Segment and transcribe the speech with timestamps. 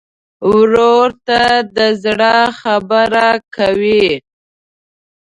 [0.53, 1.41] ورور ته
[1.75, 4.05] د زړه خبره کوې.